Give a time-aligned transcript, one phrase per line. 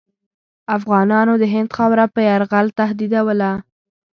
[0.77, 3.51] افغانانو د هند خاوره په یرغل تهدیدوله.